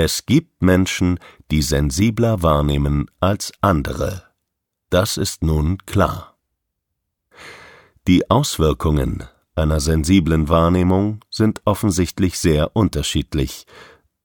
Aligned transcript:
Es 0.00 0.26
gibt 0.26 0.62
Menschen, 0.62 1.18
die 1.50 1.60
sensibler 1.60 2.40
wahrnehmen 2.40 3.10
als 3.18 3.52
andere. 3.60 4.22
Das 4.90 5.16
ist 5.16 5.42
nun 5.42 5.78
klar. 5.86 6.38
Die 8.06 8.30
Auswirkungen 8.30 9.24
einer 9.56 9.80
sensiblen 9.80 10.48
Wahrnehmung 10.48 11.24
sind 11.30 11.62
offensichtlich 11.64 12.38
sehr 12.38 12.76
unterschiedlich. 12.76 13.66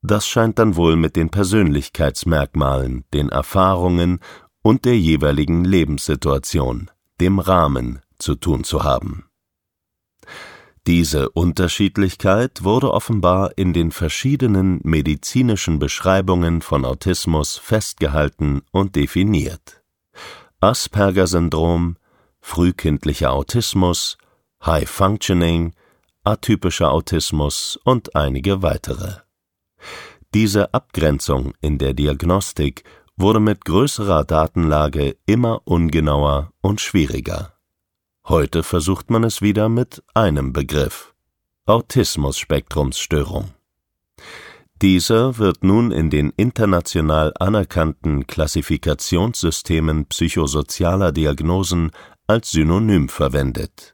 Das 0.04 0.28
scheint 0.28 0.60
dann 0.60 0.76
wohl 0.76 0.96
mit 0.96 1.16
den 1.16 1.32
Persönlichkeitsmerkmalen, 1.32 3.06
den 3.12 3.30
Erfahrungen 3.30 4.20
und 4.62 4.86
der 4.86 5.00
jeweiligen 5.00 5.66
Lebenssituation, 5.66 6.92
dem 7.20 7.40
Rahmen, 7.40 8.00
zu 8.20 8.36
tun 8.36 8.64
zu 8.64 8.84
haben. 8.84 9.26
Diese 10.86 11.30
Unterschiedlichkeit 11.30 12.66
wurde 12.66 12.92
offenbar 12.92 13.58
in 13.58 13.72
den 13.72 13.92
verschiedenen 13.92 14.82
medizinischen 14.84 15.80
Beschreibungen 15.80 16.62
von 16.62 16.84
Autismus 16.84 17.58
festgehalten 17.58 18.64
und 18.72 18.98
definiert. 18.98 19.82
Asperger-Syndrom, 20.60 21.96
frühkindlicher 22.42 23.32
Autismus, 23.32 24.18
High 24.66 24.90
Functioning, 24.90 25.74
atypischer 26.26 26.92
Autismus 26.92 27.80
und 27.86 28.16
einige 28.16 28.62
weitere. 28.62 29.22
Diese 30.34 30.74
Abgrenzung 30.74 31.54
in 31.62 31.78
der 31.78 31.94
Diagnostik 31.94 32.84
wurde 33.16 33.40
mit 33.40 33.64
größerer 33.64 34.26
Datenlage 34.26 35.16
immer 35.26 35.62
ungenauer 35.66 36.52
und 36.62 36.82
schwieriger. 36.82 37.53
Heute 38.26 38.64
versucht 38.64 39.10
man 39.10 39.26
es 39.26 39.42
wieder 39.42 39.68
mit 39.68 40.02
einem 40.14 40.54
Begriff 40.54 41.14
Autismus-Spektrumsstörung. 41.66 43.52
Dieser 44.82 45.38
wird 45.40 45.66
nun 45.66 45.92
in 45.92 46.10
den 46.10 46.30
international 46.38 47.34
anerkannten 47.38 48.26
Klassifikationssystemen 48.26 50.06
psychosozialer 50.06 51.12
Diagnosen 51.12 51.92
als 52.26 52.52
Synonym 52.52 53.10
verwendet. 53.10 53.94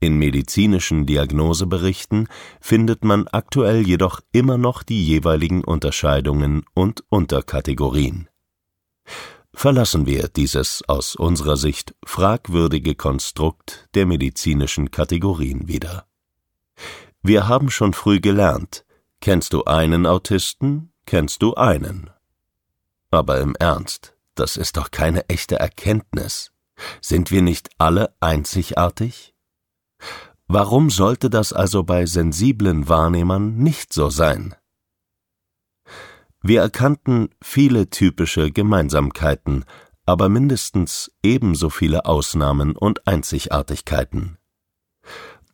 In 0.00 0.18
medizinischen 0.18 1.06
Diagnoseberichten 1.06 2.28
findet 2.60 3.04
man 3.04 3.26
aktuell 3.28 3.86
jedoch 3.86 4.20
immer 4.32 4.58
noch 4.58 4.82
die 4.82 5.02
jeweiligen 5.02 5.64
Unterscheidungen 5.64 6.66
und 6.74 7.04
Unterkategorien. 7.08 8.28
Verlassen 9.54 10.06
wir 10.06 10.28
dieses 10.28 10.82
aus 10.88 11.14
unserer 11.14 11.56
Sicht 11.56 11.94
fragwürdige 12.04 12.94
Konstrukt 12.94 13.88
der 13.94 14.06
medizinischen 14.06 14.90
Kategorien 14.90 15.68
wieder. 15.68 16.06
Wir 17.22 17.48
haben 17.48 17.70
schon 17.70 17.92
früh 17.92 18.20
gelernt, 18.20 18.84
kennst 19.20 19.52
du 19.52 19.64
einen 19.64 20.06
Autisten, 20.06 20.92
kennst 21.06 21.42
du 21.42 21.54
einen. 21.54 22.10
Aber 23.10 23.40
im 23.40 23.54
Ernst, 23.56 24.16
das 24.34 24.56
ist 24.56 24.76
doch 24.78 24.90
keine 24.90 25.28
echte 25.28 25.56
Erkenntnis. 25.56 26.50
Sind 27.00 27.30
wir 27.30 27.42
nicht 27.42 27.68
alle 27.78 28.14
einzigartig? 28.20 29.34
Warum 30.48 30.90
sollte 30.90 31.30
das 31.30 31.52
also 31.52 31.82
bei 31.82 32.06
sensiblen 32.06 32.88
Wahrnehmern 32.88 33.56
nicht 33.56 33.92
so 33.92 34.10
sein? 34.10 34.54
Wir 36.42 36.60
erkannten 36.60 37.30
viele 37.40 37.88
typische 37.88 38.50
Gemeinsamkeiten, 38.50 39.64
aber 40.06 40.28
mindestens 40.28 41.12
ebenso 41.22 41.70
viele 41.70 42.04
Ausnahmen 42.04 42.76
und 42.76 43.06
Einzigartigkeiten. 43.06 44.38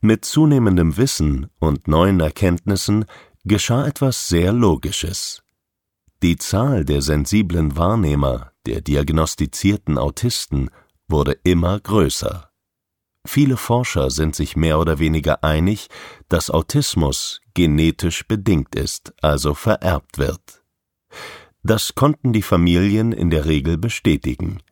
Mit 0.00 0.24
zunehmendem 0.24 0.96
Wissen 0.96 1.48
und 1.58 1.88
neuen 1.88 2.20
Erkenntnissen 2.20 3.04
geschah 3.44 3.86
etwas 3.86 4.28
sehr 4.28 4.52
Logisches. 4.52 5.42
Die 6.22 6.36
Zahl 6.36 6.84
der 6.84 7.02
sensiblen 7.02 7.76
Wahrnehmer, 7.76 8.52
der 8.66 8.80
diagnostizierten 8.80 9.98
Autisten, 9.98 10.70
wurde 11.06 11.32
immer 11.44 11.78
größer. 11.78 12.50
Viele 13.26 13.56
Forscher 13.56 14.10
sind 14.10 14.34
sich 14.34 14.56
mehr 14.56 14.78
oder 14.78 14.98
weniger 14.98 15.44
einig, 15.44 15.88
dass 16.28 16.50
Autismus 16.50 17.40
genetisch 17.52 18.26
bedingt 18.26 18.74
ist, 18.74 19.12
also 19.20 19.52
vererbt 19.52 20.16
wird. 20.16 20.57
Das 21.62 21.94
konnten 21.94 22.32
die 22.32 22.42
Familien 22.42 23.12
in 23.12 23.30
der 23.30 23.46
Regel 23.46 23.78
bestätigen. 23.78 24.62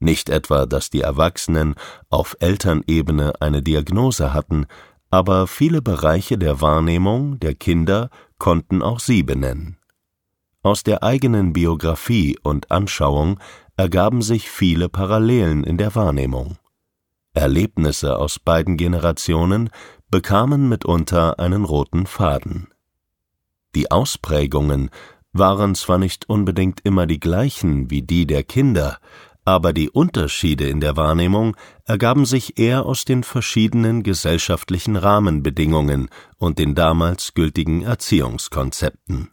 Nicht 0.00 0.28
etwa, 0.28 0.66
dass 0.66 0.90
die 0.90 1.00
Erwachsenen 1.00 1.74
auf 2.08 2.36
Elternebene 2.40 3.40
eine 3.40 3.62
Diagnose 3.62 4.32
hatten, 4.32 4.66
aber 5.10 5.46
viele 5.46 5.82
Bereiche 5.82 6.38
der 6.38 6.60
Wahrnehmung 6.60 7.40
der 7.40 7.54
Kinder 7.54 8.10
konnten 8.38 8.82
auch 8.82 9.00
sie 9.00 9.22
benennen. 9.22 9.78
Aus 10.62 10.82
der 10.82 11.02
eigenen 11.02 11.52
Biografie 11.52 12.38
und 12.42 12.70
Anschauung 12.70 13.40
ergaben 13.76 14.22
sich 14.22 14.50
viele 14.50 14.88
Parallelen 14.88 15.64
in 15.64 15.78
der 15.78 15.94
Wahrnehmung. 15.94 16.58
Erlebnisse 17.32 18.18
aus 18.18 18.38
beiden 18.38 18.76
Generationen 18.76 19.70
bekamen 20.10 20.68
mitunter 20.68 21.38
einen 21.38 21.64
roten 21.64 22.06
Faden. 22.06 22.68
Die 23.74 23.90
Ausprägungen 23.90 24.90
waren 25.38 25.74
zwar 25.74 25.98
nicht 25.98 26.28
unbedingt 26.28 26.80
immer 26.84 27.06
die 27.06 27.20
gleichen 27.20 27.90
wie 27.90 28.02
die 28.02 28.26
der 28.26 28.42
Kinder, 28.42 28.98
aber 29.44 29.72
die 29.72 29.88
Unterschiede 29.88 30.68
in 30.68 30.80
der 30.80 30.96
Wahrnehmung 30.96 31.56
ergaben 31.84 32.26
sich 32.26 32.58
eher 32.58 32.84
aus 32.84 33.06
den 33.06 33.22
verschiedenen 33.22 34.02
gesellschaftlichen 34.02 34.94
Rahmenbedingungen 34.96 36.10
und 36.36 36.58
den 36.58 36.74
damals 36.74 37.32
gültigen 37.32 37.82
Erziehungskonzepten. 37.82 39.30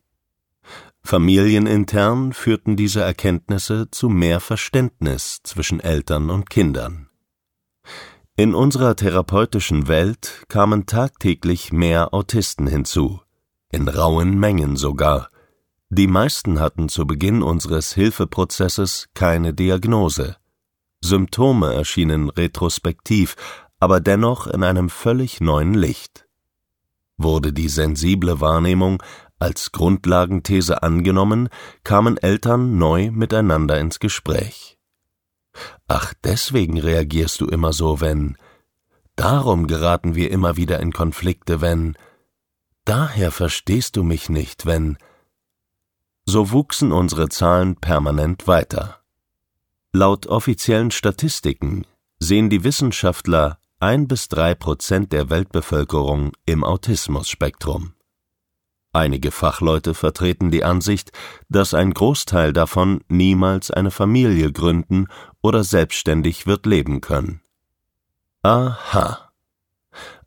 Familienintern 1.03 2.33
führten 2.33 2.77
diese 2.77 3.01
Erkenntnisse 3.01 3.91
zu 3.91 4.07
mehr 4.07 4.39
Verständnis 4.39 5.41
zwischen 5.43 5.79
Eltern 5.79 6.29
und 6.29 6.49
Kindern. 6.49 7.09
In 8.37 8.55
unserer 8.55 8.95
therapeutischen 8.95 9.87
Welt 9.87 10.45
kamen 10.47 10.85
tagtäglich 10.85 11.71
mehr 11.71 12.13
Autisten 12.13 12.67
hinzu, 12.67 13.21
in 13.69 13.87
rauen 13.87 14.39
Mengen 14.39 14.77
sogar, 14.77 15.29
die 15.89 16.07
meisten 16.07 16.59
hatten 16.59 16.89
zu 16.89 17.05
Beginn 17.05 17.43
unseres 17.43 17.93
Hilfeprozesses 17.93 19.07
keine 19.13 19.53
Diagnose. 19.53 20.37
Symptome 21.01 21.73
erschienen 21.73 22.29
retrospektiv, 22.29 23.35
aber 23.79 23.99
dennoch 23.99 24.47
in 24.47 24.63
einem 24.63 24.89
völlig 24.89 25.41
neuen 25.41 25.73
Licht. 25.73 26.27
Wurde 27.17 27.53
die 27.53 27.69
sensible 27.69 28.41
Wahrnehmung 28.41 29.01
als 29.37 29.71
Grundlagenthese 29.71 30.81
angenommen, 30.81 31.49
kamen 31.83 32.17
Eltern 32.17 32.77
neu 32.77 33.11
miteinander 33.11 33.79
ins 33.79 33.99
Gespräch. 33.99 34.77
Ach, 35.87 36.13
deswegen 36.23 36.79
reagierst 36.79 37.41
du 37.41 37.47
immer 37.47 37.73
so, 37.73 38.01
wenn. 38.01 38.37
Darum 39.15 39.67
geraten 39.67 40.15
wir 40.15 40.31
immer 40.31 40.57
wieder 40.57 40.79
in 40.79 40.91
Konflikte, 40.91 41.61
wenn. 41.61 41.97
Daher 42.85 43.31
verstehst 43.31 43.95
du 43.95 44.03
mich 44.03 44.29
nicht, 44.29 44.65
wenn. 44.65 44.97
So 46.25 46.51
wuchsen 46.51 46.91
unsere 46.91 47.29
Zahlen 47.29 47.75
permanent 47.75 48.47
weiter. 48.47 48.99
Laut 49.93 50.27
offiziellen 50.27 50.91
Statistiken 50.91 51.85
sehen 52.19 52.49
die 52.49 52.63
Wissenschaftler 52.63 53.59
ein 53.79 54.07
bis 54.07 54.27
drei 54.27 54.55
Prozent 54.55 55.13
der 55.13 55.29
Weltbevölkerung 55.29 56.31
im 56.45 56.63
Autismus-Spektrum. 56.63 57.93
Einige 58.91 59.31
Fachleute 59.31 59.93
vertreten 59.93 60.51
die 60.51 60.63
Ansicht, 60.63 61.11
dass 61.49 61.73
ein 61.73 61.93
Großteil 61.93 62.53
davon 62.53 63.03
niemals 63.09 63.69
eine 63.69 63.91
Familie 63.91 64.51
gründen 64.51 65.07
oder 65.41 65.63
selbstständig 65.63 66.47
wird 66.47 66.65
leben 66.65 67.01
können. 67.01 67.41
Aha. 68.41 69.24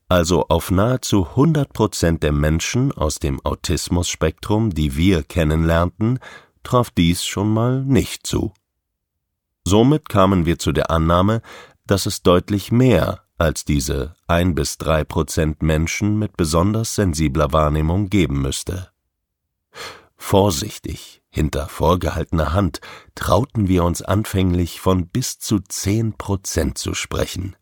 Also 0.09 0.47
auf 0.49 0.71
nahezu 0.71 1.27
100 1.27 1.73
Prozent 1.73 2.23
der 2.23 2.33
Menschen 2.33 2.93
aus 2.93 3.19
dem 3.19 3.45
Autismus-Spektrum, 3.45 4.71
die 4.71 4.97
wir 4.97 5.23
kennenlernten, 5.23 6.19
traf 6.63 6.91
dies 6.91 7.25
schon 7.25 7.53
mal 7.53 7.85
nicht 7.85 8.27
zu. 8.27 8.55
Somit 9.65 10.09
kamen 10.09 10.47
wir 10.47 10.59
zu 10.59 10.73
der 10.73 10.91
Annahme, 10.91 11.43
dass 11.87 12.07
es 12.07 12.23
deutlich 12.23 12.73
mehr 12.73 13.23
als 13.37 13.67
diese 13.67 14.15
ein 14.27 14.55
bis 14.55 14.79
drei 14.79 15.05
Prozent 15.05 15.63
Menschen 15.63 16.19
mit 16.19 16.39
besonders 16.39 16.95
sensibler 16.95 17.53
Wahrnehmung 17.53 18.09
geben 18.09 18.41
müsste. 18.41 18.89
Vorsichtig, 20.17 21.23
hinter 21.29 21.69
vorgehaltener 21.69 22.55
Hand, 22.55 22.81
trauten 23.15 23.69
wir 23.69 23.85
uns 23.85 24.01
anfänglich 24.03 24.81
von 24.81 25.07
bis 25.07 25.39
zu 25.39 25.61
zehn 25.61 26.15
Prozent 26.15 26.79
zu 26.79 26.95
sprechen. 26.95 27.55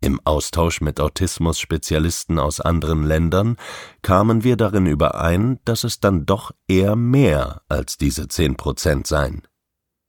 Im 0.00 0.20
Austausch 0.24 0.80
mit 0.80 1.00
Autismus-Spezialisten 1.00 2.38
aus 2.38 2.60
anderen 2.60 3.02
Ländern 3.02 3.56
kamen 4.02 4.44
wir 4.44 4.56
darin 4.56 4.86
überein, 4.86 5.58
dass 5.64 5.82
es 5.82 5.98
dann 5.98 6.24
doch 6.24 6.52
eher 6.68 6.94
mehr 6.94 7.62
als 7.68 7.96
diese 7.96 8.28
zehn 8.28 8.56
Prozent 8.56 9.08
seien. 9.08 9.42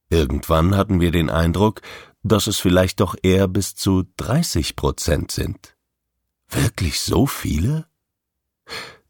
Irgendwann 0.09 0.75
hatten 0.75 0.99
wir 1.01 1.11
den 1.11 1.29
Eindruck, 1.31 1.81
dass 2.21 2.47
es 2.47 2.59
vielleicht 2.59 2.99
doch 2.99 3.15
eher 3.23 3.47
bis 3.47 3.73
zu 3.75 4.03
30 4.17 4.75
Prozent 4.75 5.31
sind. 5.31 5.75
Wirklich 6.49 6.99
so 6.99 7.25
viele? 7.25 7.87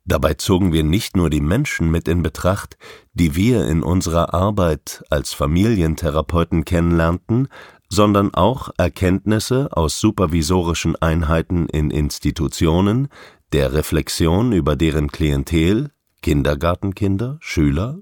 Dabei 0.06 0.36
zogen 0.36 0.74
wir 0.74 0.84
nicht 0.84 1.16
nur 1.16 1.30
die 1.30 1.42
Menschen 1.42 1.92
mit 1.92 2.08
in 2.08 2.24
Betracht, 2.24 2.78
die 3.14 3.36
wir 3.36 3.68
in 3.68 3.84
unserer 3.84 4.34
Arbeit 4.34 5.04
als 5.10 5.34
Familientherapeuten 5.34 6.66
kennenlernten, 6.66 7.48
sondern 7.90 8.34
auch 8.34 8.70
Erkenntnisse 8.78 9.70
aus 9.72 10.00
supervisorischen 10.00 10.96
Einheiten 10.96 11.68
in 11.68 11.92
Institutionen, 11.92 13.10
der 13.52 13.74
Reflexion 13.74 14.52
über 14.52 14.76
deren 14.76 15.12
Klientel 15.12 15.92
Kindergartenkinder, 16.22 17.38
Schüler, 17.40 18.00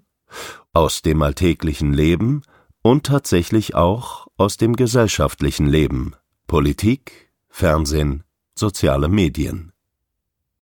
aus 0.73 1.01
dem 1.01 1.21
alltäglichen 1.21 1.93
Leben 1.93 2.41
und 2.81 3.05
tatsächlich 3.05 3.75
auch 3.75 4.27
aus 4.37 4.57
dem 4.57 4.75
gesellschaftlichen 4.75 5.67
Leben 5.67 6.15
Politik, 6.47 7.31
Fernsehen, 7.49 8.23
soziale 8.55 9.07
Medien 9.07 9.71